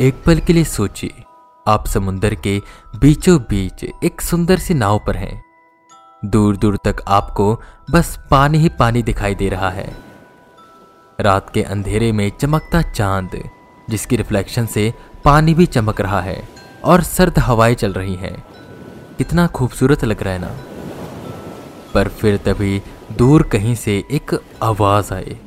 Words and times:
एक 0.00 0.22
पल 0.26 0.38
के 0.38 0.52
लिए 0.52 0.64
सोचिए। 0.64 1.24
आप 1.66 1.86
समुंदर 1.86 2.34
के 2.34 2.62
बीचों 2.98 3.38
बीच 3.38 3.86
एक 4.04 4.20
सुंदर 4.20 4.58
सी 4.58 4.74
नाव 4.74 5.00
पर 5.06 5.16
हैं। 5.16 5.44
दूर 6.24 6.56
दूर 6.56 6.78
तक 6.84 6.96
आपको 7.08 7.60
बस 7.90 8.20
पानी 8.30 8.58
ही 8.58 8.68
पानी 8.68 9.02
दिखाई 9.02 9.34
दे 9.34 9.48
रहा 9.48 9.70
है। 9.70 9.96
रात 11.20 11.50
के 11.50 11.62
अंधेरे 11.62 12.12
में 12.12 12.32
चमकता 12.40 12.82
चाँद, 12.82 13.50
जिसकी 13.90 14.16
रिफ्लेक्शन 14.16 14.66
से 14.66 14.94
पानी 15.24 15.54
भी 15.54 15.66
चमक 15.66 16.00
रहा 16.00 16.20
है 16.20 16.48
और 16.84 17.02
सर्द 17.02 17.38
हवाएँ 17.38 17.74
चल 17.74 17.92
रही 17.92 18.14
हैं। 18.14 18.44
कितना 19.18 19.46
खूबसूरत 19.46 20.04
लग 20.04 20.22
रहा 20.22 20.32
है 20.32 20.38
ना। 20.38 20.56
पर 21.94 22.08
फिर 22.08 22.36
तभी 22.36 22.82
दूर 23.12 23.42
कहीं 23.42 23.74
से 23.74 24.04
एक 24.10 24.42
आवाज़ 24.62 25.14
आए। 25.14 25.38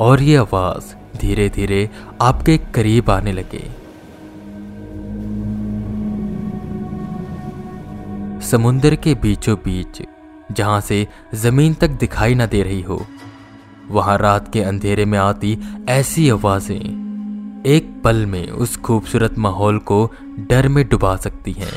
और 0.00 0.22
ये 0.22 0.36
आवाज़ 0.36 0.97
धीरे 1.20 1.48
धीरे 1.48 1.88
आपके 2.22 2.56
करीब 2.74 3.10
आने 3.10 3.32
लगे। 3.32 3.64
समुद्र 8.46 8.96
के 8.96 9.14
बीचों 9.14 9.56
बीच 9.56 10.02
जहाँ 10.52 10.80
से 10.80 11.06
ज़मीन 11.34 11.74
तक 11.74 11.90
दिखाई 12.00 12.34
ना 12.34 12.46
दे 12.46 12.62
रही 12.62 12.80
हो, 12.82 13.04
वहाँ 13.88 14.16
रात 14.18 14.52
के 14.52 14.62
अंधेरे 14.62 15.04
में 15.04 15.18
आती 15.18 15.58
ऐसी 15.88 16.28
आवाज़ें, 16.30 17.62
एक 17.66 17.90
पल 18.04 18.24
में 18.26 18.48
उस 18.48 18.76
खूबसूरत 18.76 19.38
माहौल 19.38 19.78
को 19.82 20.04
डर 20.48 20.68
में 20.68 20.86
डुबा 20.88 21.14
सकती 21.16 21.52
हैं। 21.52 21.72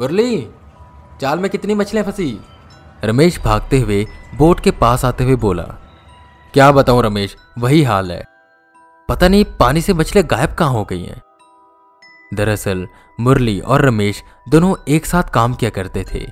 मुरली 0.00 0.36
जाल 1.20 1.38
में 1.38 1.50
कितनी 1.50 1.74
मछलियाँ 1.74 2.06
फंसी? 2.06 2.40
रमेश 3.04 3.38
भागते 3.40 3.80
हुए 3.80 4.06
बोट 4.34 4.60
के 4.60 4.70
पास 4.70 5.04
आते 5.04 5.24
हुए 5.24 5.36
बोला, 5.36 5.62
क्या 6.54 6.72
बताऊँ 6.72 7.02
रमेश, 7.02 7.36
वही 7.58 7.82
हाल 7.82 8.12
है। 8.12 8.24
पता 9.08 9.28
नहीं 9.28 9.44
पानी 9.44 9.80
से 9.80 9.92
मछलियाँ 9.92 10.26
गायब 10.26 10.54
कहाँ 10.54 10.70
हो 10.70 10.84
गई 10.84 11.02
हैं? 11.02 11.22
दरअसल, 12.34 12.88
मुरली 13.20 13.60
और 13.60 13.82
रमेश 13.82 14.22
दोनों 14.48 14.74
एक 14.88 15.06
साथ 15.06 15.22
काम 15.22 15.54
किया 15.54 15.70
करते 15.70 16.04
थे। 16.14 16.26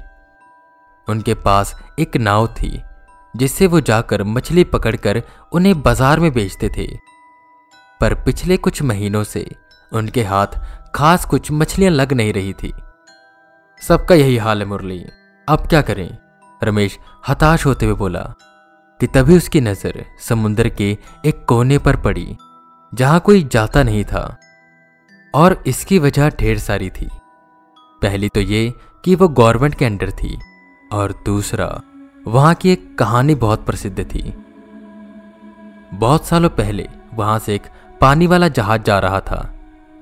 उनके 1.09 1.35
पास 1.35 1.77
एक 1.99 2.17
नाव 2.17 2.47
थी, 2.47 2.83
जिससे 3.37 3.67
वो 3.67 3.81
जाकर 3.81 4.23
मछली 4.25 4.65
पकड़कर 4.65 5.23
उन्हें 5.53 5.83
बाज़ार 5.83 6.21
में 6.21 6.33
बेचते 6.33 6.69
थे। 6.69 6.87
पर 8.01 8.15
पिछले 8.15 8.57
कुछ 8.57 8.83
महीनों 8.83 9.25
से 9.25 9.51
उनके 9.93 10.23
हाथ 10.23 10.47
खास 10.95 11.25
कुछ 11.25 11.53
मछलियाँ 11.53 11.93
लग 11.93 12.13
नहीं 12.13 12.33
रही 12.33 12.53
थी। 12.53 12.73
सबका 13.89 14.15
यही 14.15 14.37
हाल 14.37 14.59
है 14.59 14.65
मुरली। 14.65 14.99
अब 15.49 15.67
क्या 15.69 15.81
करें? 15.83 16.17
रमेश 16.63 16.99
हताश 17.29 17.65
होते 17.67 17.87
हुए 17.87 17.95
बोला 17.95 18.21
कि 19.01 19.07
तभी 19.07 19.37
उसकी 19.37 19.61
नज़र 19.61 20.05
समुद्र 20.21 20.69
के 20.69 20.91
एक 21.27 21.45
कोने 21.45 21.79
पर 21.79 21.97
पड़ी, 21.97 22.37
जहाँ 22.93 23.21
कोई 23.21 23.43
जाता 23.45 23.83
नहीं 23.83 24.05
था, 24.05 24.39
और 25.35 25.63
इसकी 25.67 25.99
वजह 25.99 26.31
ढेर 26.31 26.59
सारी 26.59 26.89
थी। 26.91 27.09
पहली 28.03 28.29
तो 28.29 28.41
ये 28.41 28.73
कि 29.05 29.15
वो 29.15 29.29
गवर्नमेंट 29.29 29.75
के 29.75 29.85
अंडर 29.85 30.11
थी, 30.13 30.39
और 30.93 31.13
दूसरा, 31.27 31.69
वहाँ 32.27 32.55
की 32.55 32.71
एक 32.71 32.97
कहानी 32.99 33.35
बहुत 33.35 33.67
प्रसिद्ध 33.67 34.05
थी। 34.05 34.23
बहुत 35.95 36.27
सालों 36.27 36.51
पहले 36.51 36.89
वहाँ 37.15 37.39
से 37.39 37.55
एक 37.55 37.69
पानी 38.01 38.27
वाला 38.27 38.49
जहाज़ 38.49 38.83
जा 38.83 38.99
रहा 38.99 39.21
था, 39.21 39.55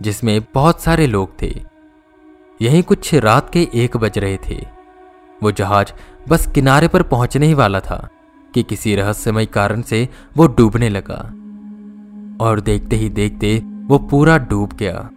जिसमें 0.02 0.40
बहुत 0.54 0.80
सारे 0.80 1.06
लोग 1.06 1.42
थे। 1.42 1.71
यहीं 2.62 2.82
कुछ 2.82 3.14
रात 3.14 3.50
के 3.52 3.68
एक 3.74 3.96
बज 3.96 4.18
रहे 4.18 4.36
थे। 4.36 4.66
वो 5.42 5.52
जहाज़ 5.52 5.92
बस 6.28 6.46
किनारे 6.46 6.88
पर 6.88 7.02
पहुँचने 7.02 7.46
ही 7.46 7.54
वाला 7.54 7.80
था, 7.80 8.08
कि 8.54 8.62
किसी 8.62 8.94
रहस्यमय 8.94 9.46
कारण 9.46 9.82
से 9.82 10.08
वो 10.36 10.46
डूबने 10.46 10.88
लगा। 10.88 11.20
और 12.44 12.60
देखते 12.60 12.96
ही 12.96 13.08
देखते 13.08 13.58
वो 13.58 13.98
पूरा 13.98 14.38
डूब 14.38 14.72
गया। 14.72 15.10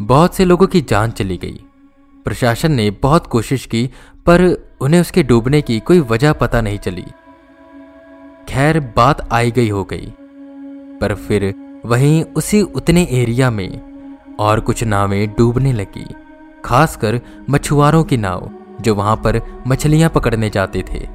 बहुत 0.00 0.34
से 0.34 0.44
लोगों 0.44 0.66
की 0.66 0.80
जान 0.80 1.10
चली 1.10 1.36
गई। 1.36 1.64
प्रशासन 2.24 2.72
ने 2.72 2.90
बहुत 2.90 3.26
कोशिश 3.26 3.66
की, 3.66 3.90
पर 4.26 4.68
उन्हें 4.80 5.00
उसके 5.00 5.22
डूबने 5.22 5.62
की 5.62 5.80
कोई 5.80 6.00
वजह 6.00 6.32
पता 6.32 6.60
नहीं 6.60 6.78
चली। 6.78 7.04
खैर, 8.48 8.80
बात 8.80 9.32
आई 9.32 9.50
गई 9.50 9.68
हो 9.68 9.84
गई। 9.84 10.14
पर 11.00 11.14
फिर 11.14 11.54
वहीं 11.86 12.24
उसी 12.24 12.62
उतने 12.62 13.08
एरिया 13.10 13.50
में 13.50 13.93
और 14.38 14.60
कुछ 14.60 14.84
नावें 14.84 15.32
डूबने 15.32 15.72
लगी, 15.72 16.14
खासकर 16.64 17.20
मछुआरों 17.50 18.04
की 18.04 18.16
नाव, 18.16 18.50
जो 18.80 18.94
वहाँ 18.94 19.16
पर 19.16 19.62
मछलियाँ 19.66 20.10
पकड़ने 20.10 20.50
जाते 20.50 20.84
थे। 20.92 21.08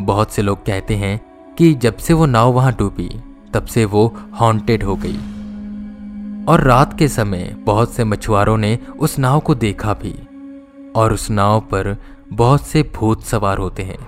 बहुत 0.00 0.32
से 0.32 0.42
लोग 0.42 0.66
कहते 0.66 0.96
हैं 0.96 1.20
कि 1.54 1.74
जब 1.74 1.96
से 1.96 2.14
वो 2.14 2.26
नाव 2.26 2.52
वहाँ 2.52 2.72
डूबी, 2.72 3.20
तब 3.54 3.64
से 3.64 3.84
वो 3.84 4.16
हॉन्टेड 4.40 4.82
हो 4.82 4.96
गई। 4.96 5.16
और 6.44 6.60
रात 6.60 6.98
के 6.98 7.08
समय 7.08 7.56
बहुत 7.58 7.92
से 7.92 8.04
मछुआरों 8.04 8.56
ने 8.56 8.78
उस 8.98 9.18
नाव 9.18 9.40
को 9.40 9.54
देखा 9.54 9.94
भी, 9.94 10.14
और 10.96 11.12
उस 11.12 11.30
नाव 11.30 11.60
पर 11.60 11.96
बहुत 12.32 12.62
से 12.62 12.90
भूत 12.94 13.22
सवार 13.22 13.58
होते 13.58 13.82
हैं। 13.82 13.98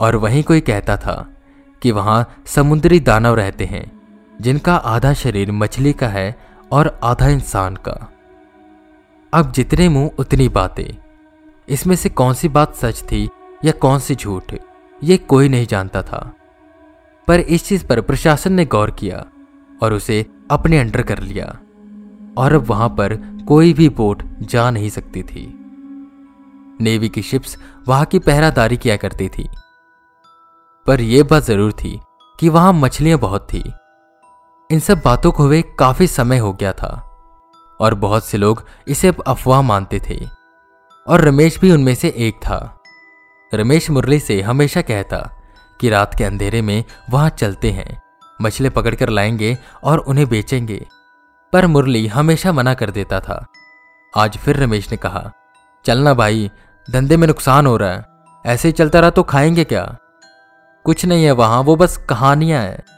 और 0.00 0.16
वहीं 0.16 0.42
कोई 0.42 0.60
कहता 0.60 0.96
था 0.96 1.28
कि 1.82 1.90
वहाँ 1.90 2.34
समुद्री 2.46 3.00
दानव 3.00 3.34
रहते 3.34 3.64
हैं। 3.64 3.97
जिनका 4.40 4.76
आधा 4.76 5.12
शरीर 5.12 5.52
मछली 5.52 5.92
का 5.92 6.08
है 6.08 6.38
और 6.72 7.00
आधा 7.02 7.28
इंसान 7.28 7.76
का। 7.76 8.12
अब 9.32 9.52
जितने 9.52 9.88
मुँह, 9.88 10.10
उतनी 10.18 10.48
बातें। 10.48 10.96
इसमें 11.68 11.96
से 11.96 12.08
कौन 12.08 12.34
सी 12.34 12.48
बात 12.48 12.74
सच 12.74 13.02
थी 13.02 13.28
या 13.64 13.72
कौन 13.72 13.98
सी 13.98 14.14
झूठ, 14.14 14.54
ये 15.04 15.16
कोई 15.16 15.48
नहीं 15.48 15.66
जानता 15.66 16.02
था। 16.02 16.34
पर 17.28 17.40
इस 17.40 17.66
चीज़ 17.66 17.86
पर 17.86 18.00
प्रशासन 18.00 18.52
ने 18.52 18.64
गौर 18.64 18.90
किया 18.90 19.24
और 19.82 19.92
उसे 19.92 20.26
अपने 20.50 20.78
अंडर 20.78 21.02
कर 21.02 21.18
लिया 21.18 21.46
और 22.38 22.52
अब 22.52 22.64
वहाँ 22.66 22.88
पर 22.88 23.14
कोई 23.48 23.72
भी 23.72 23.88
बोट 23.88 24.22
जा 24.40 24.70
नहीं 24.70 24.90
सकती 24.90 25.22
थी। 25.22 25.46
नेवी 26.80 27.08
की 27.08 27.22
शिप्स 27.22 27.58
वहाँ 27.88 28.04
की 28.04 28.18
पहरादारी 28.18 28.76
किया 28.76 28.96
करती 28.96 29.28
थी। 29.28 29.48
पर 30.86 31.00
यह 31.00 31.24
बात 31.24 31.42
ज़रूर 31.42 31.72
थी 31.72 31.98
कि 32.40 32.48
वहाँ 32.48 32.72
मछलियाँ 32.72 33.18
बहुत 33.18 33.48
थी। 33.52 33.62
इन 34.70 34.80
सब 34.80 35.00
बातों 35.04 35.32
को 35.32 35.42
हुए 35.42 35.62
काफ़ी 35.62 36.06
समय 36.06 36.38
हो 36.38 36.52
गया 36.52 36.72
था, 36.72 36.88
और 37.80 37.94
बहुत 37.94 38.24
से 38.24 38.38
लोग 38.38 38.64
इसे 38.88 39.12
अफवाह 39.26 39.62
मानते 39.62 40.00
थे। 40.08 40.28
और 41.06 41.20
रमेश 41.20 41.58
भी 41.60 41.72
उनमें 41.72 41.94
से 41.94 42.08
एक 42.16 42.34
था। 42.34 42.80
रमेश 43.54 43.90
मुरली 43.90 44.20
से 44.20 44.40
हमेशा 44.42 44.82
कहता 44.82 45.18
कि 45.80 45.88
रात 45.88 46.14
के 46.14 46.24
अंधेरे 46.24 46.62
में 46.62 46.84
वहाँ 47.10 47.28
चलते 47.28 47.70
हैं, 47.70 48.02
मछली 48.42 48.68
पकड़कर 48.68 49.08
लाएँगे 49.08 49.58
और 49.84 49.98
उन्हें 49.98 50.28
बेचेंगे। 50.28 50.86
पर 51.52 51.66
मुरली 51.66 52.06
हमेशा 52.06 52.52
मना 52.52 52.74
कर 52.74 52.90
देता 52.90 53.20
था। 53.20 53.46
आज 54.16 54.36
फिर 54.36 54.56
रमेश 54.56 54.90
ने 54.90 54.96
कहा 54.96 55.30
चलना 55.84 56.14
भाई, 56.14 56.50
धंधे 56.90 57.16
में 57.16 57.26
नुकसान 57.26 57.66
हो 57.66 57.76
रहा 57.76 57.92
है, 57.92 58.04
ऐसे 58.46 58.68
ही 58.68 58.72
चलता 58.72 59.00
रहा 59.00 59.10
तो 59.10 59.22
खाएँगे 59.22 59.64
क्या? 59.64 59.96
कुछ 60.84 61.04
नहीं 61.04 61.24
है 61.24 61.32
वहाँ, 61.32 61.60
वो 61.60 61.76
बस 61.76 61.96
कहानियाँ 61.96 62.62
हैं। 62.62 62.97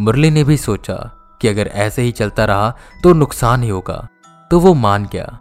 मुरली 0.00 0.30
ने 0.30 0.44
भी 0.44 0.56
सोचा 0.56 0.94
कि 1.40 1.48
अगर 1.48 1.66
ऐसे 1.66 2.02
ही 2.02 2.12
चलता 2.12 2.44
रहा 2.44 2.70
तो 3.02 3.12
नुकसान 3.12 3.62
ही 3.62 3.68
होगा। 3.68 4.08
तो 4.50 4.58
वो 4.60 4.74
मान 4.74 5.04
गया। 5.12 5.38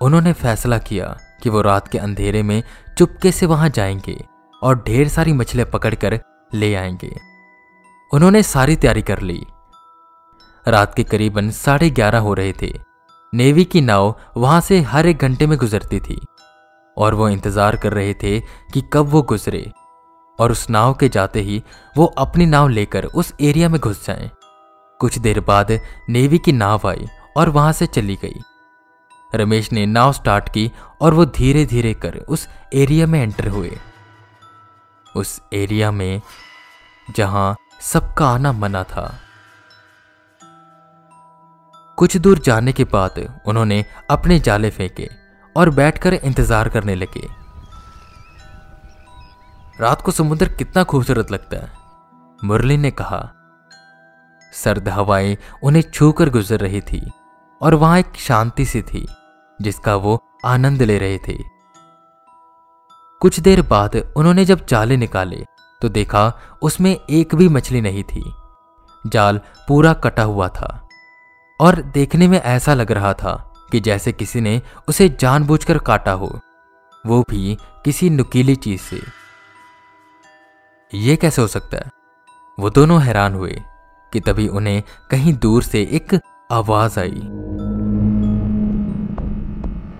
उन्होंने 0.00 0.32
फैसला 0.32 0.78
किया 0.78 1.06
कि 1.42 1.50
वो 1.50 1.60
रात 1.60 1.88
के 1.88 1.98
अंधेरे 1.98 2.42
में 2.42 2.62
चुपके 2.98 3.32
से 3.32 3.46
वहाँ 3.46 3.68
जाएँगे 3.68 4.16
और 4.62 4.82
ढेर 4.86 5.08
सारी 5.08 5.32
मछलियाँ 5.32 5.68
पकड़कर 5.70 6.18
ले 6.54 6.74
आएँगे। 6.74 7.10
उन्होंने 8.12 8.42
सारी 8.42 8.76
तैयारी 8.76 9.02
कर 9.02 9.20
ली। 9.20 9.40
रात 10.66 10.94
के 10.94 11.04
करीबन 11.04 11.50
साढ़े 11.50 11.90
ग्यारह 11.90 12.18
हो 12.18 12.34
रहे 12.34 12.52
थे। 12.62 12.72
नेवी 13.32 13.64
की 13.64 13.80
नाव 13.80 14.14
वहाँ 14.36 14.60
से 14.60 14.80
हर 14.80 15.06
एक 15.06 15.18
घंटे 15.18 15.46
में 15.46 15.58
गुजरती 15.58 16.00
थी 16.00 16.20
और 16.96 17.14
वो 17.14 17.28
इंतज़ार 17.28 17.76
कर 17.76 17.92
रहे 17.92 18.14
थे 18.14 18.40
कि 18.40 18.82
कब 18.92 19.08
वो 19.08 19.22
गुजरे। 19.22 19.70
और 20.40 20.52
उस 20.52 20.68
नाव 20.70 20.94
के 20.94 21.08
जाते 21.08 21.40
ही 21.40 21.62
वो 21.96 22.04
अपनी 22.18 22.46
नाव 22.46 22.68
लेकर 22.68 23.04
उस 23.04 23.32
एरिया 23.40 23.68
में 23.68 23.80
घुस 23.80 24.04
जाए। 24.06 24.30
कुछ 25.00 25.18
देर 25.18 25.40
बाद 25.40 25.70
नेवी 26.10 26.38
की 26.38 26.52
नाव 26.52 26.88
आई 26.88 27.06
और 27.36 27.48
वहाँ 27.48 27.72
से 27.72 27.86
चली 27.86 28.16
गई। 28.16 28.40
रमेश 29.30 29.72
ने 29.72 29.86
नाव 29.86 30.12
स्टार्ट 30.12 30.48
की 30.48 30.70
और 31.00 31.14
वो 31.14 31.24
धीरे 31.26 31.64
धीरे 31.66 31.94
कर 31.94 32.16
उस 32.18 32.48
एरिया 32.74 33.06
में 33.06 33.20
एंटर 33.22 33.48
हुए। 33.48 33.76
उस 35.06 35.40
एरिया 35.52 35.90
में 35.90 36.20
जहाँ 37.08 37.56
सबका 37.82 38.26
आना 38.26 38.52
मना 38.52 38.82
था। 38.84 39.12
कुछ 41.98 42.16
दूर 42.16 42.38
जाने 42.38 42.72
के 42.72 42.84
बाद 42.84 43.18
उन्होंने 43.46 43.84
अपने 44.10 44.38
जाले 44.40 44.70
फेंके 44.70 45.08
और 45.56 45.70
बैठकर 45.70 46.14
इंतज़ार 46.14 46.68
करने 46.68 46.94
लगे। 46.94 47.26
रात 49.80 50.02
को 50.02 50.10
समुद्र 50.10 50.48
कितना 50.48 50.82
खूबसूरत 50.84 51.30
लगता 51.30 51.56
है। 51.56 51.72
मुरली 52.44 52.76
ने 52.76 52.90
कहा, 52.90 53.20
सर्द 54.52 54.88
हवाएँ 54.88 55.36
उन्हें 55.62 55.82
छूकर 55.82 56.30
गुजर 56.30 56.60
रही 56.60 56.80
थी 56.80 57.00
और 57.62 57.74
वहाँ 57.74 57.98
एक 57.98 58.16
शांति 58.16 58.64
सी 58.64 58.82
थी, 58.82 59.06
जिसका 59.62 59.94
वो 59.96 60.18
आनंद 60.46 60.82
ले 60.82 60.98
रहे 60.98 61.18
थे। 61.18 61.36
कुछ 63.20 63.38
देर 63.40 63.62
बाद 63.62 63.96
उन्होंने 64.16 64.44
जब 64.44 64.66
जाले 64.66 64.96
निकाले 64.96 65.44
तो 65.82 65.88
देखा 65.88 66.32
उसमें 66.62 66.96
एक 67.10 67.34
भी 67.34 67.48
मछली 67.48 67.80
नहीं 67.80 68.02
थी। 68.04 68.22
जाल 69.06 69.40
पूरा 69.68 69.92
कटा 69.92 70.22
हुआ 70.22 70.48
था 70.48 70.88
और 71.60 71.80
देखने 71.94 72.28
में 72.28 72.40
ऐसा 72.40 72.74
लग 72.74 72.92
रहा 72.92 73.12
था 73.14 73.32
कि 73.72 73.80
जैसे 73.80 74.12
किसी 74.12 74.40
ने 74.40 74.60
उसे 74.88 75.08
जानबूझकर 75.20 75.78
काटा 75.78 76.12
हो। 76.12 76.40
वो 77.06 77.22
भी 77.30 77.56
किसी 77.84 78.10
नुकीली 78.10 78.56
चीज़ 78.56 78.80
से। 78.80 79.00
ये 80.94 81.16
कैसे 81.16 81.42
हो 81.42 81.48
सकता 81.48 81.76
है? 81.76 81.84
वो 82.60 82.70
दोनों 82.70 83.02
हैरान 83.02 83.34
हुए 83.34 83.62
कि 84.12 84.20
तभी 84.20 84.48
उन्हें 84.48 84.82
कहीं 85.10 85.34
दूर 85.34 85.62
से 85.62 85.82
एक 85.82 86.20
आवाज़ 86.52 87.00
आई। 87.00 87.22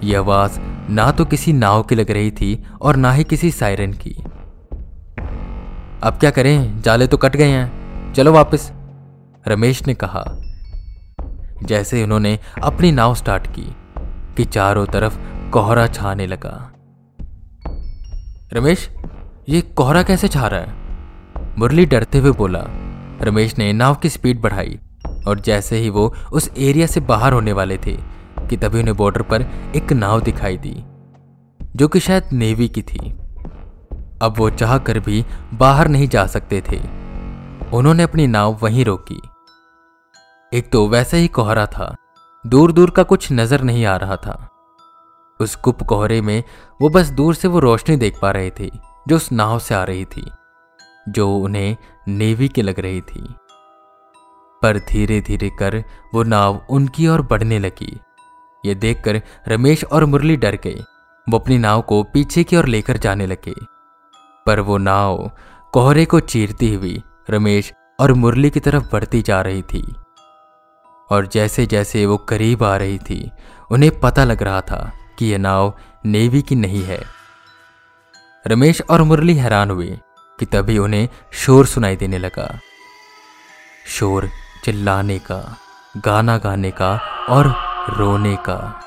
ये 0.09 0.17
आवाज़ 0.17 0.61
ना 0.91 1.11
तो 1.11 1.25
किसी 1.25 1.53
नाव 1.53 1.83
की 1.83 1.95
लग 1.95 2.11
रही 2.11 2.31
थी 2.31 2.65
और 2.83 2.97
ना 2.97 3.13
ही 3.13 3.25
किसी 3.25 3.51
सायरन 3.51 3.93
की। 3.93 4.11
अब 6.03 6.17
क्या 6.21 6.31
करें? 6.31 6.81
जाले 6.81 7.07
तो 7.07 7.17
कट 7.17 7.37
गए 7.37 7.51
हैं। 7.51 7.81
चलो 8.13 8.33
वापस। 8.33 8.73
रमेश 9.49 9.87
ने 9.87 9.95
कहा। 9.95 10.25
जैसे 11.63 12.05
उन्होंने 12.05 12.39
अपनी 12.63 12.93
नाव 12.93 13.15
स्टार्ट 13.15 13.47
की, 13.47 13.77
कि 14.37 14.45
चारों 14.45 14.87
तरफ़ 14.87 15.19
कोहरा 15.51 15.87
छाने 15.87 16.27
लगा। 16.27 16.73
रमेश, 18.53 18.91
ये 19.49 19.61
कोहरा 19.61 20.03
कैसे 20.03 20.29
छा 20.29 20.47
रहा 20.47 20.61
है? 20.61 20.80
मुरली 21.59 21.85
डरते 21.87 22.19
हुए 22.19 22.31
बोला, 22.33 22.65
रमेश 23.23 23.57
ने 23.59 23.73
नाव 23.73 23.95
की 23.95 24.09
स्पीड 24.09 24.41
बढ़ाई 24.41 24.79
और 25.29 25.41
जैसे 25.41 25.77
ही 25.77 25.91
वो 25.91 26.13
उस 26.33 26.51
एरिया 26.59 26.87
से 26.87 27.01
बाहर 27.01 27.33
होने 27.33 27.53
वाले 27.53 27.79
थे 27.79 27.97
कि 28.49 28.57
तभी 28.57 28.79
उन्हें 28.79 28.97
बॉर्डर 28.97 29.23
पर 29.23 29.43
एक 29.77 29.93
नाव 29.93 30.21
दिखाई 30.21 30.57
दी, 30.57 30.75
जो 31.77 31.89
कि 31.89 32.01
शायद 32.01 32.29
नेवी 32.33 32.69
की 32.69 32.83
थी। 32.83 33.11
अब 34.23 34.35
वो 34.39 34.51
चाह 34.51 34.77
कर 34.79 34.99
भी 34.99 35.25
बाहर 35.55 35.89
नहीं 35.89 36.09
जा 36.09 36.27
सकते 36.27 36.63
थे। 36.71 36.81
उन्होंने 37.73 38.03
अपनी 38.03 38.27
नाव 38.27 38.59
वहीं 38.63 38.85
रोकी। 38.85 39.21
एक 40.53 40.71
तो 40.73 40.89
वैसे 40.89 41.17
ही 41.17 41.29
कोहरा 41.29 41.67
था 41.67 41.95
दूर 42.45 42.73
दूर 42.73 42.91
का 42.91 43.03
कुछ 43.03 43.33
नज़र 43.33 43.63
नहीं 43.63 43.85
आ 43.87 43.97
रहा 43.97 44.17
था। 44.17 44.49
उस 45.41 45.55
कुप 45.57 45.83
कोहरे 45.83 46.21
में 46.21 46.43
वो 46.81 46.89
बस 46.89 47.09
दूर 47.11 47.35
से 47.35 47.49
वो 47.49 47.59
रोशनी 47.59 47.97
देख 47.97 48.19
पा 48.23 48.31
रहे 48.31 48.51
थे, 48.51 48.71
जो 49.09 49.17
उस 49.17 49.31
नाव 49.33 49.59
से 49.59 49.75
आ 49.75 49.83
रही 49.85 50.05
थी। 50.05 50.31
जो 51.09 51.37
उन्हें 51.37 51.77
नेवी 52.09 52.49
की 52.49 52.63
लग 52.63 52.81
रही 52.81 53.01
थी। 53.01 53.35
पर 54.63 54.79
धीरे 54.79 55.21
धीरे 55.21 55.51
कर 55.59 55.85
वो 56.15 56.23
नाव 56.23 56.67
उनकी 56.71 57.09
ओर 57.09 57.23
बढ़ने 57.23 57.59
लगी। 57.59 58.01
ये 58.67 58.75
देखकर 58.75 59.23
रमेश 59.49 59.85
और 59.85 60.05
मुरली 60.05 60.37
डर 60.37 60.55
गए। 60.55 60.85
वो 61.29 61.39
अपनी 61.39 61.59
नाव 61.59 61.83
को 61.83 62.03
पीछे 62.03 62.45
की 62.45 62.57
ओर 62.57 62.67
लेकर 62.67 62.97
जाने 62.97 63.27
लगे। 63.27 63.55
पर 64.47 64.61
वो 64.61 64.79
नाव 64.79 65.31
कोहरे 65.73 66.05
को 66.05 66.21
चीरती 66.21 66.75
हुई 66.75 67.03
रमेश 67.31 67.73
और 68.01 68.13
मुरली 68.13 68.51
की 68.51 68.61
तरफ़ 68.61 68.93
बढ़ती 68.93 69.23
जा 69.23 69.41
रही 69.41 69.63
थी। 69.63 69.95
और 71.11 71.27
जैसे 71.27 71.67
जैसे 71.67 72.07
वो 72.07 72.17
करीब 72.17 72.63
आ 72.63 72.77
रही 72.77 72.99
थी, 72.99 73.31
उन्हें 73.71 74.01
पता 74.01 74.25
लग 74.25 74.43
रहा 74.43 74.61
था 74.61 74.93
कि 75.19 75.27
यह 75.27 75.39
नाव 75.39 75.79
नेवी 76.07 76.43
की 76.43 76.55
नहीं 76.55 76.83
है। 76.83 77.05
रमेश 78.47 78.83
और 78.91 79.03
मुरली 79.03 79.35
हैरान 79.35 79.71
हुए। 79.71 79.99
कि 80.41 80.47
तभी 80.47 80.79
उन्हें 80.79 81.09
शोर 81.33 81.67
सुनाई 81.67 81.97
देने 81.97 82.19
लगा। 82.19 82.61
शोर 83.87 84.29
चिल्लाने 84.65 85.19
का, 85.19 85.57
गाना 85.97 86.39
गाने 86.39 86.71
का 86.71 87.01
और 87.29 87.47
रोने 87.97 88.37
का। 88.37 88.81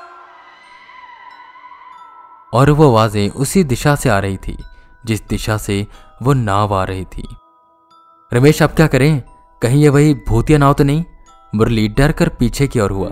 और 2.52 2.70
वो 2.70 2.90
आवाज़ें 2.90 3.30
उसी 3.30 3.64
दिशा 3.64 3.96
से 3.96 4.08
आ 4.08 4.18
रही 4.18 4.36
थी, 4.36 4.64
जिस 5.04 5.28
दिशा 5.28 5.56
से 5.56 5.86
वो 6.22 6.32
नाव 6.32 6.74
आ 6.74 6.84
रही 6.84 7.04
थी। 7.04 7.36
रमेश 8.32 8.62
अब 8.62 8.70
क्या 8.70 8.86
करें? 8.86 9.22
कहीं 9.62 9.82
ये 9.82 9.88
वही 9.88 10.14
भूतिया 10.14 10.58
नाव 10.58 10.72
तो 10.72 10.84
नहीं? 10.84 11.04
मुरली 11.54 11.88
डर 11.88 12.12
कर 12.12 12.28
पीछे 12.28 12.66
की 12.66 12.80
ओर 12.80 12.90
हुआ। 12.90 13.08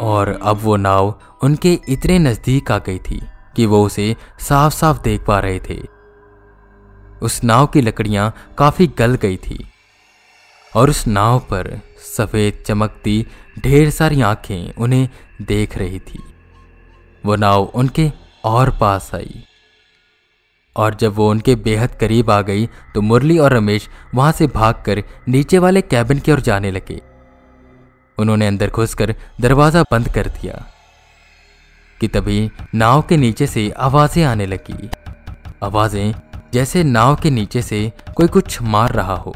और 0.00 0.40
अब 0.42 0.58
वो 0.62 0.76
नाव 0.76 1.20
उनके 1.42 1.80
इतने 1.88 2.18
नज़दीक 2.18 2.72
आ 2.72 2.78
गई 2.78 2.98
थी। 2.98 3.22
कि 3.58 3.66
वो 3.66 3.84
उसे 3.86 4.14
साफ़ 4.40 4.74
साफ़ 4.74 5.02
देख 5.02 5.24
पा 5.24 5.38
रहे 5.40 5.60
थे। 5.60 5.78
उस 7.22 7.42
नाव 7.44 7.66
की 7.66 7.80
लकड़ियाँ 7.80 8.32
काफ़ी 8.58 8.86
गल 8.98 9.14
गई 9.14 9.36
थी 9.36 9.58
और 10.72 10.90
उस 10.90 11.06
नाव 11.06 11.38
पर 11.50 11.70
सफ़ेद 12.06 12.62
चमकती 12.66 13.24
ढेर 13.58 13.90
सारी 13.90 14.20
आँखें 14.22 14.74
उन्हें 14.74 15.08
देख 15.42 15.76
रही 15.78 15.98
थी। 16.00 16.22
वो 17.24 17.36
नाव 17.36 17.64
उनके 17.74 18.10
और 18.44 18.70
पास 18.70 19.10
आई 19.14 19.44
और 20.76 20.94
जब 20.94 21.14
वो 21.14 21.30
उनके 21.30 21.54
बेहद 21.58 21.94
करीब 21.94 22.30
आ 22.30 22.40
गई 22.42 22.66
तो 22.94 23.00
मुरली 23.02 23.38
और 23.38 23.52
रमेश 23.52 23.88
वहाँ 24.14 24.32
से 24.32 24.46
भागकर 24.46 25.02
नीचे 25.28 25.58
वाले 25.58 25.82
कैबिन 25.82 26.18
की 26.18 26.32
ओर 26.32 26.40
जाने 26.40 26.70
लगे। 26.70 27.00
उन्होंने 28.18 28.46
अंदर 28.46 28.70
घुसकर 28.70 29.14
दरवाज़ा 29.40 29.82
बंद 29.82 30.08
कर 30.08 30.28
दिया। 30.30 30.64
कि 32.00 32.08
तभी 32.08 32.50
नाव 32.74 33.02
के 33.02 33.16
नीचे 33.16 33.46
से 33.46 33.70
आवाज़ें 33.70 34.24
आने 34.24 34.46
लगी। 34.46 34.88
आवाज़ें 35.62 36.14
जैसे 36.52 36.82
नाव 36.84 37.16
के 37.16 37.30
नीचे 37.30 37.62
से 37.62 37.92
कोई 38.16 38.28
कुछ 38.28 38.62
मार 38.62 38.92
रहा 38.92 39.14
हो। 39.14 39.34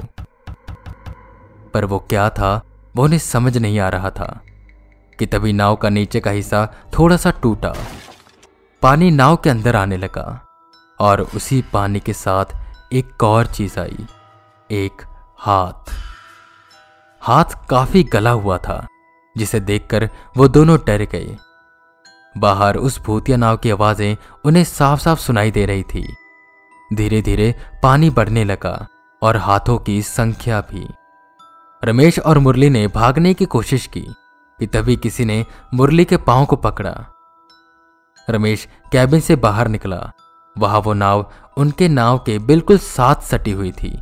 पर 1.75 1.85
वो 1.85 1.99
क्या 1.99 2.29
था, 2.31 2.63
वो 2.97 3.05
उन्हें 3.05 3.19
समझ 3.19 3.57
नहीं 3.59 3.79
आ 3.81 3.89
रहा 3.89 4.11
था 4.11 4.41
कि 5.19 5.27
तभी 5.27 5.53
नाव 5.53 5.77
का 5.77 5.89
नीचे 5.89 6.21
का 6.21 6.31
हिस्सा 6.31 6.67
थोड़ा 6.99 7.17
सा 7.17 7.31
टूटा। 7.31 7.75
पानी 8.83 9.11
नाव 9.11 9.37
के 9.37 9.51
अंदर 9.51 9.77
आने 9.77 9.97
लगा 9.97 10.41
और 11.01 11.21
उसी 11.21 11.63
पानी 11.73 12.01
के 12.01 12.13
साथ 12.13 12.45
एक 12.93 13.23
और 13.23 13.47
चीज़ 13.47 13.79
आई, 13.81 14.07
एक 14.71 15.03
हाथ। 15.39 15.93
हाथ 17.23 17.69
काफ़ी 17.69 18.03
गला 18.03 18.31
हुआ 18.31 18.59
था, 18.59 18.87
जिसे 19.37 19.61
देखकर 19.61 20.09
वो 20.37 20.49
दोनों 20.49 20.79
डर 20.87 21.03
गए। 21.03 21.37
बाहर 22.39 22.77
उस 22.77 23.03
भूतिया 23.03 23.37
नाव 23.37 23.57
की 23.57 23.71
आवाज़ें 23.71 24.17
उन्हें 24.45 24.65
साफ़ 24.65 25.01
साफ़ 25.01 25.21
सुनाई 25.21 25.51
दे 25.51 25.67
रही 25.67 25.83
थी। 25.83 26.15
धीरे 26.95 27.23
धीरे 27.23 27.55
पानी 27.83 28.11
बढ़ने 28.11 28.45
लगा 28.45 28.87
और 29.23 29.37
हाथों 29.37 29.79
की 29.79 30.03
संख्या 30.03 30.61
भी। 30.61 30.89
रमेश 31.85 32.19
और 32.19 32.39
मुरली 32.39 32.71
ने 32.71 32.87
भागने 32.87 33.35
की 33.35 33.45
कोशिश 33.45 33.87
की, 33.87 34.07
कि 34.59 34.67
तभी 34.67 34.97
किसी 34.97 35.25
ने 35.25 35.47
मुरली 35.75 36.05
के 36.05 36.17
पाँव 36.17 36.47
को 36.47 36.57
पकड़ा। 36.57 37.07
रमेश 38.31 38.69
कैबिन 38.93 39.21
से 39.21 39.37
बाहर 39.37 39.69
निकला। 39.69 40.13
वहाँ 40.59 40.81
वो 40.81 40.93
नाव 40.93 41.33
उनके 41.57 41.89
नाव 41.89 42.19
के 42.19 42.39
बिल्कुल 42.39 42.79
साथ 42.79 43.15
सटी 43.15 43.51
हुई 43.51 43.73
थी। 43.73 43.99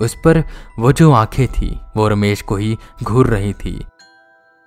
उस 0.00 0.14
पर 0.14 0.44
वो 0.78 0.92
जो 0.92 1.12
आँखें 1.12 1.48
थी, 1.48 1.80
वो 1.96 2.08
रमेश 2.08 2.42
को 2.42 2.56
ही 2.56 2.76
घूर 3.02 3.26
रही 3.26 3.52
थी। 3.52 3.84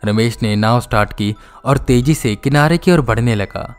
रमेश 0.05 0.37
ने 0.41 0.55
नाव 0.55 0.79
स्टार्ट 0.79 1.13
की 1.13 1.35
और 1.65 1.77
तेज़ी 1.77 2.15
से 2.15 2.35
किनारे 2.35 2.77
की 2.77 2.91
ओर 2.91 3.01
बढ़ने 3.01 3.35
लगा। 3.35 3.75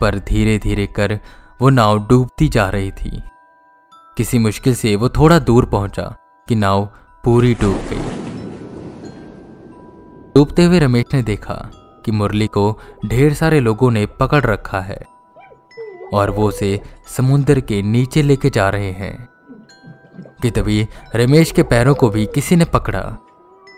पर 0.00 0.18
धीरे 0.18 0.58
धीरे 0.58 0.86
कर 0.86 1.20
वो 1.60 1.70
नाव 1.70 2.08
डूबती 2.08 2.48
जा 2.48 2.68
रही 2.68 2.90
थी। 2.90 3.22
किसी 4.16 4.38
मुश्किल 4.38 4.74
से 4.74 4.96
वो 4.96 5.08
थोड़ा 5.08 5.38
दूर 5.38 5.64
पहुँचा 5.64 6.16
कि 6.48 6.54
नाव 6.54 6.92
पूरी 7.24 7.54
डूब 7.54 7.76
गई। 7.76 8.18
डूबते 10.34 10.64
हुए 10.64 10.78
रमेश 10.78 11.04
ने 11.14 11.22
देखा 11.22 11.70
कि 12.04 12.12
मुरली 12.12 12.46
को 12.46 12.80
ढेर 13.06 13.34
सारे 13.34 13.60
लोगों 13.60 13.90
ने 13.90 14.06
पकड़ 14.06 14.42
रखा 14.42 14.80
है 14.80 15.06
और 16.14 16.30
वो 16.30 16.48
उसे 16.48 16.80
समुद्र 17.16 17.60
के 17.60 17.82
नीचे 17.82 18.22
लेके 18.22 18.50
जा 18.50 18.68
रहे 18.68 18.92
हैं। 18.92 19.28
कि 20.42 20.50
तभी 20.50 20.88
रमेश 21.16 21.52
के 21.52 21.62
पैरों 21.62 21.94
को 21.94 22.08
भी 22.08 22.26
किसी 22.26 22.56
ने 22.56 22.64
पकड़ा। 22.64 23.16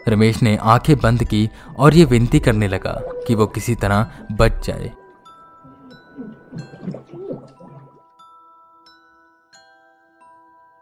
रमेश 0.09 0.43
ने 0.43 0.57
आँखें 0.57 0.99
बंद 0.99 1.25
की 1.25 1.51
और 1.79 1.95
ये 1.95 2.05
विनती 2.05 2.41
करने 2.41 2.69
लगा 2.69 3.01
कि 3.27 3.35
वो 3.35 3.47
किसी 3.47 3.75
तरह 3.75 4.13
बच 4.33 4.67
जाए। 4.67 4.93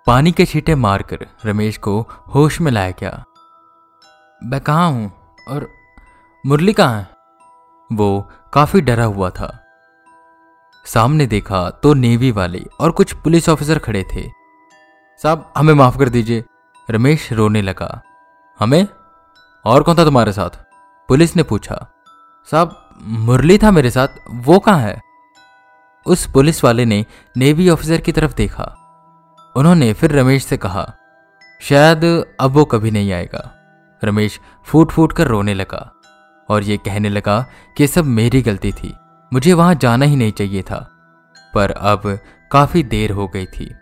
पानी 0.07 0.33
के 0.33 0.45
छींटे 0.47 0.75
मारकर 0.75 1.27
रमेश 1.45 1.77
को 1.77 2.07
होश 2.35 2.61
में 2.61 2.73
लाया 2.73 2.91
गया। 2.91 3.25
मैं 4.45 4.61
कहा 4.61 4.85
हूँ? 4.85 5.13
और 5.49 5.71
मुरली 6.47 6.73
कहाँ 6.73 7.01
है? 7.01 7.11
वो 7.93 8.31
काफ़ी 8.53 8.81
डरा 8.81 9.05
हुआ 9.05 9.31
था। 9.31 9.65
सामने 10.87 11.27
देखा 11.27 11.71
तो 11.71 11.95
नेवी 11.95 12.31
वाले 12.31 12.65
और 12.81 12.91
कुछ 12.91 13.13
पुलिस 13.13 13.49
ऑफिसर 13.49 13.79
खड़े 13.79 14.05
थे। 14.15 14.31
साहब, 15.23 15.53
हमें 15.57 15.75
माफ़ 15.75 15.99
कर 15.99 16.09
दीजिए। 16.09 16.45
रमेश 16.91 17.33
रोने 17.33 17.63
लगा। 17.63 18.03
हमें? 18.59 18.89
और 19.65 19.83
कौन 19.83 19.99
था 19.99 20.05
तुम्हारे 20.05 20.33
साथ? 20.33 20.51
पुलिस 21.09 21.37
ने 21.37 21.43
पूछा। 21.43 21.87
साहब, 22.49 22.89
मुरली 23.03 23.59
था 23.59 23.71
मेरे 23.71 23.91
साथ, 23.91 24.09
वो 24.31 24.59
कहाँ 24.59 24.81
है? 24.81 25.01
उस 26.07 26.27
पुलिस 26.27 26.65
वाले 26.65 26.85
ने 26.85 27.05
नेवी 27.37 27.69
ऑफिसर 27.69 28.01
की 28.01 28.13
तरफ़ 28.13 28.35
देखा। 28.35 28.65
उन्होंने 29.57 29.93
फिर 29.93 30.13
रमेश 30.13 30.45
से 30.45 30.57
कहा, 30.57 30.95
शायद 31.61 32.05
अब 32.41 32.51
वो 32.51 32.65
कभी 32.65 32.91
नहीं 32.91 33.13
आएगा। 33.13 33.55
रमेश 34.05 34.39
फूट 34.65 34.91
फूट 34.91 35.13
कर 35.13 35.27
रोने 35.27 35.55
लगा 35.55 35.93
और 36.49 36.63
ये 36.63 36.77
कहने 36.77 37.09
लगा 37.09 37.47
कि 37.77 37.87
सब 37.87 38.05
मेरी 38.05 38.43
गलती 38.43 38.73
थी, 38.73 38.95
मुझे 39.33 39.53
वहाँ 39.53 39.75
जाना 39.75 40.05
ही 40.05 40.17
नहीं 40.17 40.33
चाहिए 40.33 40.63
था, 40.63 40.79
पर 41.55 41.71
अब 41.71 42.19
काफ़ी 42.53 42.83
देर 42.83 43.11
हो 43.11 43.29
गई 43.29 43.47
थी। 43.47 43.75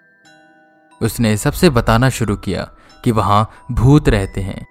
उसने 1.02 1.36
सबसे 1.36 1.70
बताना 1.70 2.08
शुरू 2.08 2.36
किया 2.36 2.68
कि 3.04 3.10
वहाँ 3.10 3.50
भूत 3.72 4.08
रहते 4.08 4.40
हैं। 4.40 4.64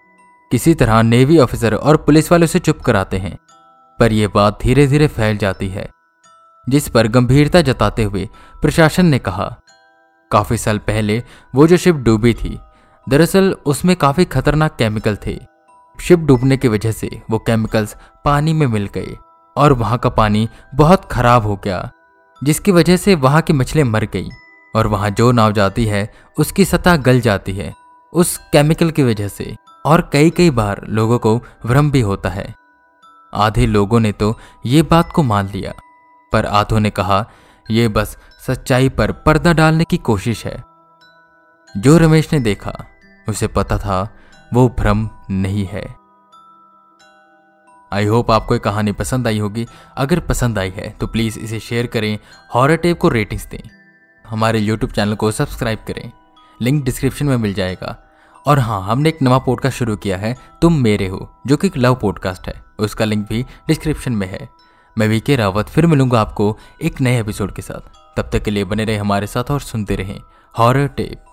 किसी 0.55 0.73
तरह 0.73 1.01
नेवी 1.01 1.37
ऑफिसर 1.37 1.73
और 1.75 1.97
पुलिस 1.97 2.31
वाले 2.31 2.45
उसे 2.45 2.59
चुप 2.59 2.81
कराते 2.81 3.17
हैं, 3.17 3.37
पर 3.99 4.13
यह 4.13 4.27
बात 4.27 4.59
धीरे 4.61 4.85
धीरे 4.87 5.07
फैल 5.07 5.37
जाती 5.37 5.67
है, 5.69 5.87
जिस 6.67 6.87
पर 6.89 7.07
गंभीरता 7.07 7.61
जताते 7.61 8.03
हुए 8.03 8.27
प्रशासन 8.61 9.05
ने 9.05 9.19
कहा। 9.19 9.47
काफ़ी 10.31 10.57
साल 10.57 10.77
पहले 10.77 11.21
वो 11.53 11.65
जो 11.67 11.77
शिप 11.77 11.95
डूबी 11.95 12.33
थी, 12.33 12.57
दरअसल 13.07 13.51
उसमें 13.65 13.95
काफ़ी 13.95 14.25
खतरनाक 14.25 14.75
केमिकल 14.79 15.17
थे। 15.25 15.37
शिप 15.99 16.19
डूबने 16.19 16.57
की 16.57 16.67
वजह 16.67 16.91
से 16.91 17.09
वो 17.29 17.39
केमिकल्स 17.39 17.95
पानी 18.25 18.53
में 18.53 18.65
मिल 18.67 18.89
गए, 18.95 19.17
और 19.55 19.73
वहाँ 19.73 19.97
का 19.97 20.09
पानी 20.11 20.47
बहुत 20.75 21.05
खराब 21.11 21.45
हो 21.45 21.59
गया, 21.65 21.89
जिसकी 22.41 22.71
वजह 22.71 22.97
से 22.97 23.15
वहाँ 23.17 23.41
की 23.41 23.53
मछलियाँ 23.53 23.87
मर 23.87 24.05
गई, 24.05 24.29
और 24.73 24.87
वहाँ 24.87 25.09
जो 25.11 25.31
नाव 25.31 25.51
जाती 25.51 25.85
है, 25.85 26.09
उसकी 26.37 26.65
सतह 26.65 26.97
गल 27.01 27.21
जाती 27.21 27.53
है, 27.53 27.73
उस 28.13 28.37
केमिकल 28.53 28.91
की 28.91 29.03
वजह 29.03 29.27
से। 29.27 29.55
और 29.85 30.09
कई 30.13 30.29
कई 30.29 30.49
बार 30.49 30.85
लोगों 30.87 31.19
को 31.19 31.37
भ्रम 31.65 31.91
भी 31.91 32.01
होता 32.01 32.29
है। 32.29 32.53
आधे 33.33 33.65
लोगों 33.65 33.99
ने 33.99 34.11
तो 34.11 34.37
ये 34.65 34.81
बात 34.81 35.11
को 35.11 35.23
मान 35.23 35.47
लिया, 35.47 35.73
पर 36.31 36.45
आधों 36.45 36.79
ने 36.79 36.89
कहा 36.89 37.25
यह 37.65 37.89
बस 37.89 38.17
सच्चाई 38.47 38.89
पर 38.89 39.11
पर्दा 39.11 39.53
डालने 39.53 39.83
की 39.83 39.97
कोशिश 39.97 40.45
है। 40.45 40.63
जो 41.75 41.97
रमेश 41.97 42.33
ने 42.33 42.39
देखा, 42.39 42.73
उसे 43.29 43.47
पता 43.47 43.77
था 43.77 44.07
वो 44.53 44.67
भ्रम 44.69 45.09
नहीं 45.31 45.65
है। 45.65 45.85
आई 47.91 48.05
होप 48.05 48.31
आपको 48.31 48.53
ये 48.53 48.59
कहानी 48.59 48.91
पसंद 48.91 49.27
आई 49.27 49.39
होगी। 49.39 49.65
अगर 49.95 50.19
पसंद 50.19 50.59
आई 50.59 50.69
है 50.69 50.89
तो 50.89 51.07
प्लीज़ 51.07 51.39
इसे 51.39 51.59
शेयर 51.59 51.87
करें, 51.87 52.17
हॉरर 52.55 52.75
टेप 52.75 52.97
को 52.99 53.09
रेटिंग्स 53.09 53.45
दें। 53.45 53.59
हमारे 54.25 54.59
यूट्यूब 54.59 54.91
चैनल 54.91 55.15
को 55.15 55.31
सब्सक्राइब 55.31 55.79
करें। 55.87 56.11
लिंक 56.61 56.83
डिस्क्रिप्शन 56.85 57.25
में 57.25 57.37
मिल 57.37 57.53
जाएगा। 57.53 57.95
और 58.45 58.59
हाँ 58.59 58.81
हमने 58.81 59.09
एक 59.09 59.21
नवा 59.21 59.37
पॉडकास्ट 59.37 59.77
शुरू 59.77 59.95
किया 59.95 60.17
है, 60.17 60.37
तुम 60.61 60.73
मेरे 60.81 61.07
हो, 61.07 61.41
जो 61.47 61.57
कि 61.57 61.67
एक 61.67 61.77
लव 61.77 61.95
पॉडकास्ट 61.95 62.47
है। 62.47 62.63
उसका 62.79 63.05
लिंक 63.05 63.29
भी 63.29 63.45
डिस्क्रिप्शन 63.67 64.13
में 64.13 64.27
है। 64.27 64.49
मैं 64.97 65.07
वीके 65.07 65.35
रावत, 65.35 65.69
फिर 65.69 65.87
मिलूँगा 65.87 66.21
आपको 66.21 66.57
एक 66.81 67.01
नए 67.01 67.19
एपिसोड 67.19 67.51
के 67.51 67.61
साथ। 67.61 68.15
तब 68.17 68.29
तक 68.33 68.43
के 68.43 68.51
लिए 68.51 68.63
बने 68.63 68.85
रहे 68.85 68.97
हमारे 68.97 69.27
साथ 69.27 69.51
और 69.51 69.59
सुनते 69.59 69.95
रहें। 69.95 70.21
Horror 70.57 70.87
tape 70.87 71.23